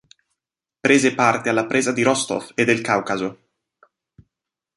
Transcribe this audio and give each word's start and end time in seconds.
Prese 0.81 1.11
parte 1.13 1.49
alla 1.49 1.67
presa 1.67 1.91
di 1.91 2.01
Rostov 2.01 2.53
e 2.55 2.65
del 2.65 2.81
Caucaso. 2.81 3.39